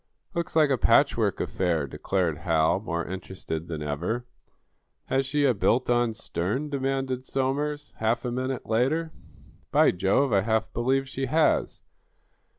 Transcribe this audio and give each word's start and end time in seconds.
"Looks 0.33 0.55
like 0.55 0.71
a 0.71 0.79
patchwork 0.79 1.39
affair," 1.39 1.85
declared 1.85 2.39
Hal, 2.39 2.79
more 2.79 3.05
interested 3.05 3.67
than 3.67 3.83
ever. 3.83 4.25
"Has 5.09 5.27
she 5.27 5.45
a 5.45 5.53
built 5.53 5.91
on 5.91 6.15
stern?" 6.15 6.71
demanded 6.71 7.23
Somers, 7.23 7.93
half 7.97 8.25
a 8.25 8.31
minute 8.31 8.65
later. 8.67 9.11
"By 9.71 9.91
Jove, 9.91 10.33
I 10.33 10.41
half 10.41 10.73
believe 10.73 11.07
she 11.07 11.27
has. 11.27 11.83